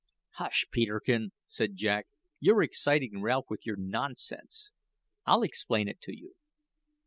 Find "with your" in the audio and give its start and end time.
3.51-3.75